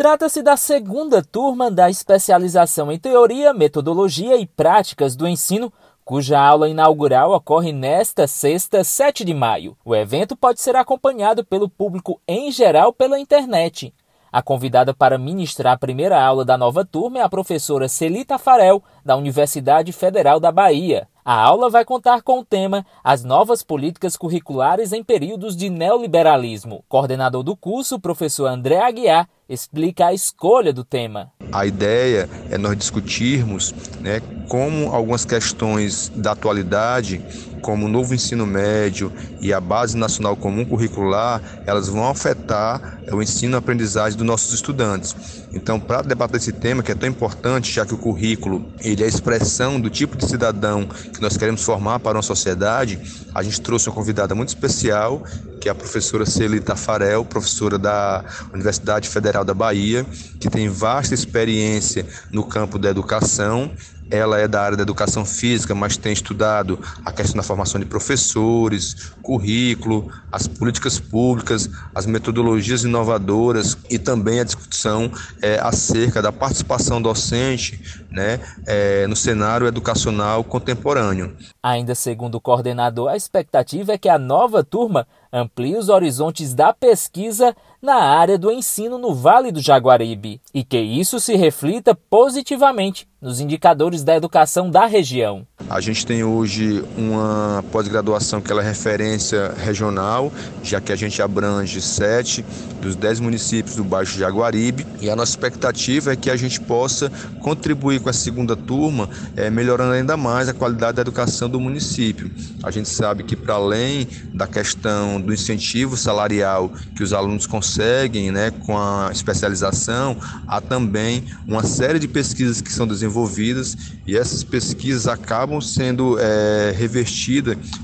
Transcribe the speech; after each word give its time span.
Trata-se 0.00 0.42
da 0.42 0.56
segunda 0.56 1.22
turma 1.22 1.70
da 1.70 1.90
especialização 1.90 2.90
em 2.90 2.98
Teoria, 2.98 3.52
Metodologia 3.52 4.34
e 4.38 4.46
Práticas 4.46 5.14
do 5.14 5.28
Ensino, 5.28 5.70
cuja 6.06 6.40
aula 6.40 6.70
inaugural 6.70 7.32
ocorre 7.32 7.70
nesta 7.70 8.26
sexta, 8.26 8.82
7 8.82 9.26
de 9.26 9.34
maio. 9.34 9.76
O 9.84 9.94
evento 9.94 10.34
pode 10.34 10.58
ser 10.62 10.74
acompanhado 10.74 11.44
pelo 11.44 11.68
público 11.68 12.18
em 12.26 12.50
geral 12.50 12.94
pela 12.94 13.20
internet. 13.20 13.92
A 14.32 14.40
convidada 14.40 14.94
para 14.94 15.18
ministrar 15.18 15.74
a 15.74 15.78
primeira 15.78 16.18
aula 16.18 16.46
da 16.46 16.56
nova 16.56 16.82
turma 16.82 17.18
é 17.18 17.22
a 17.22 17.28
professora 17.28 17.86
Celita 17.86 18.38
Farel, 18.38 18.82
da 19.04 19.16
Universidade 19.16 19.92
Federal 19.92 20.40
da 20.40 20.50
Bahia. 20.50 21.09
A 21.24 21.34
aula 21.34 21.68
vai 21.68 21.84
contar 21.84 22.22
com 22.22 22.40
o 22.40 22.44
tema 22.44 22.84
As 23.04 23.22
novas 23.22 23.62
políticas 23.62 24.16
curriculares 24.16 24.92
em 24.92 25.04
períodos 25.04 25.56
de 25.56 25.68
neoliberalismo. 25.68 26.84
Coordenador 26.88 27.42
do 27.42 27.54
curso, 27.54 28.00
professor 28.00 28.46
André 28.46 28.80
Aguiar, 28.80 29.28
explica 29.48 30.06
a 30.06 30.14
escolha 30.14 30.72
do 30.72 30.84
tema. 30.84 31.32
A 31.52 31.66
ideia 31.66 32.28
é 32.50 32.56
nós 32.56 32.76
discutirmos 32.76 33.74
né, 34.00 34.22
como 34.48 34.94
algumas 34.94 35.24
questões 35.24 36.08
da 36.14 36.32
atualidade, 36.32 37.20
como 37.60 37.86
o 37.86 37.88
novo 37.88 38.14
ensino 38.14 38.46
médio 38.46 39.12
e 39.40 39.52
a 39.52 39.60
Base 39.60 39.96
Nacional 39.96 40.36
Comum 40.36 40.64
Curricular, 40.64 41.40
elas 41.66 41.88
vão 41.88 42.08
afetar 42.08 43.00
o 43.12 43.22
ensino 43.22 43.56
e 43.56 43.58
aprendizagem 43.58 44.16
dos 44.16 44.26
nossos 44.26 44.52
estudantes. 44.52 45.14
Então, 45.52 45.80
para 45.80 46.02
debater 46.02 46.36
esse 46.36 46.52
tema, 46.52 46.82
que 46.82 46.92
é 46.92 46.94
tão 46.94 47.08
importante, 47.08 47.72
já 47.72 47.84
que 47.84 47.94
o 47.94 47.98
currículo 47.98 48.64
ele 48.80 49.02
é 49.02 49.06
a 49.06 49.08
expressão 49.08 49.80
do 49.80 49.90
tipo 49.90 50.16
de 50.16 50.26
cidadão 50.26 50.86
que 50.86 51.20
nós 51.20 51.36
queremos 51.36 51.62
formar 51.62 51.98
para 52.00 52.16
uma 52.16 52.22
sociedade, 52.22 53.00
a 53.34 53.42
gente 53.42 53.60
trouxe 53.60 53.88
uma 53.88 53.94
convidada 53.94 54.34
muito 54.34 54.48
especial, 54.48 55.22
que 55.60 55.68
é 55.68 55.72
a 55.72 55.74
professora 55.74 56.24
Celita 56.24 56.76
Farel, 56.76 57.24
professora 57.24 57.78
da 57.78 58.24
Universidade 58.52 59.08
Federal 59.08 59.44
da 59.44 59.52
Bahia, 59.52 60.06
que 60.38 60.48
tem 60.48 60.68
vasta 60.68 61.14
experiência 61.14 62.06
no 62.30 62.44
campo 62.44 62.78
da 62.78 62.88
educação 62.88 63.70
ela 64.10 64.38
é 64.38 64.48
da 64.48 64.60
área 64.60 64.76
da 64.76 64.82
educação 64.82 65.24
física, 65.24 65.74
mas 65.74 65.96
tem 65.96 66.12
estudado 66.12 66.78
a 67.04 67.12
questão 67.12 67.36
da 67.36 67.42
formação 67.42 67.80
de 67.80 67.86
professores, 67.86 69.12
currículo, 69.22 70.10
as 70.30 70.48
políticas 70.48 70.98
públicas, 70.98 71.70
as 71.94 72.06
metodologias 72.06 72.84
inovadoras 72.84 73.76
e 73.88 73.98
também 73.98 74.40
a 74.40 74.44
discussão 74.44 75.10
é, 75.40 75.58
acerca 75.60 76.20
da 76.20 76.32
participação 76.32 77.00
docente 77.00 78.04
né, 78.10 78.40
é, 78.66 79.06
no 79.06 79.16
cenário 79.16 79.66
educacional 79.66 80.42
contemporâneo. 80.42 81.36
Ainda 81.62 81.94
segundo 81.94 82.36
o 82.36 82.40
coordenador, 82.40 83.08
a 83.08 83.16
expectativa 83.16 83.92
é 83.92 83.98
que 83.98 84.08
a 84.08 84.18
nova 84.18 84.64
turma 84.64 85.06
amplie 85.32 85.76
os 85.76 85.88
horizontes 85.88 86.54
da 86.54 86.72
pesquisa 86.72 87.54
na 87.80 87.96
área 87.96 88.38
do 88.38 88.50
ensino 88.50 88.98
no 88.98 89.14
Vale 89.14 89.50
do 89.50 89.60
Jaguaribe 89.60 90.40
e 90.52 90.62
que 90.62 90.78
isso 90.78 91.18
se 91.20 91.36
reflita 91.36 91.94
positivamente 91.94 93.08
nos 93.20 93.40
indicadores 93.40 94.02
da 94.02 94.14
educação 94.16 94.70
da 94.70 94.86
região. 94.86 95.46
A 95.70 95.80
gente 95.80 96.04
tem 96.04 96.24
hoje 96.24 96.82
uma 96.98 97.64
pós-graduação 97.70 98.40
que 98.40 98.50
ela 98.50 98.60
é 98.60 98.66
referência 98.66 99.54
regional, 99.56 100.32
já 100.64 100.80
que 100.80 100.92
a 100.92 100.96
gente 100.96 101.22
abrange 101.22 101.80
sete 101.80 102.44
dos 102.82 102.96
dez 102.96 103.20
municípios 103.20 103.76
do 103.76 103.84
Baixo 103.84 104.18
Jaguaribe 104.18 104.84
e 105.00 105.08
a 105.08 105.14
nossa 105.14 105.30
expectativa 105.30 106.12
é 106.12 106.16
que 106.16 106.28
a 106.28 106.34
gente 106.34 106.60
possa 106.60 107.08
contribuir 107.40 108.00
com 108.00 108.08
a 108.08 108.12
segunda 108.12 108.56
turma, 108.56 109.08
é, 109.36 109.48
melhorando 109.48 109.92
ainda 109.92 110.16
mais 110.16 110.48
a 110.48 110.54
qualidade 110.54 110.96
da 110.96 111.02
educação 111.02 111.48
do 111.48 111.60
município. 111.60 112.28
A 112.64 112.72
gente 112.72 112.88
sabe 112.88 113.22
que 113.22 113.36
para 113.36 113.54
além 113.54 114.08
da 114.34 114.48
questão 114.48 115.20
do 115.20 115.32
incentivo 115.32 115.96
salarial 115.96 116.72
que 116.96 117.04
os 117.04 117.12
alunos 117.12 117.46
conseguem, 117.46 118.32
né, 118.32 118.50
com 118.50 118.76
a 118.76 119.10
especialização, 119.12 120.16
há 120.48 120.60
também 120.60 121.22
uma 121.46 121.62
série 121.62 122.00
de 122.00 122.08
pesquisas 122.08 122.60
que 122.60 122.72
são 122.72 122.88
desenvolvidas 122.88 123.76
e 124.04 124.16
essas 124.16 124.42
pesquisas 124.42 125.06
acabam 125.06 125.59
sendo 125.60 126.16
é, 126.18 126.74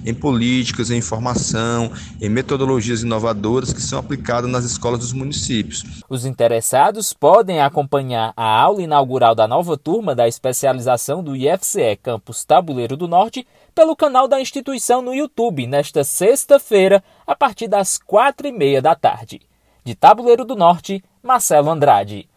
em 0.04 0.14
políticas, 0.14 0.90
em 0.90 0.98
informação, 0.98 1.90
em 2.20 2.28
metodologias 2.28 3.02
inovadoras 3.02 3.72
que 3.72 3.80
são 3.80 3.98
aplicadas 3.98 4.50
nas 4.50 4.64
escolas 4.64 5.00
dos 5.00 5.12
municípios. 5.12 5.84
Os 6.08 6.24
interessados 6.24 7.12
podem 7.12 7.60
acompanhar 7.60 8.32
a 8.36 8.44
aula 8.44 8.82
inaugural 8.82 9.34
da 9.34 9.46
nova 9.46 9.76
turma 9.76 10.14
da 10.14 10.26
especialização 10.26 11.22
do 11.22 11.36
IFCE 11.36 11.96
Campus 12.02 12.44
Tabuleiro 12.44 12.96
do 12.96 13.08
Norte 13.08 13.46
pelo 13.74 13.94
canal 13.94 14.26
da 14.26 14.40
instituição 14.40 15.02
no 15.02 15.14
YouTube 15.14 15.66
nesta 15.66 16.02
sexta-feira, 16.02 17.04
a 17.26 17.36
partir 17.36 17.68
das 17.68 17.98
quatro 17.98 18.46
e 18.46 18.52
meia 18.52 18.80
da 18.80 18.94
tarde. 18.94 19.40
De 19.84 19.94
Tabuleiro 19.94 20.44
do 20.44 20.56
Norte, 20.56 21.04
Marcelo 21.22 21.70
Andrade. 21.70 22.28